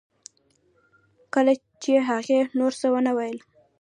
[1.33, 1.53] کله
[1.83, 3.37] چې هغې نور څه ونه ویل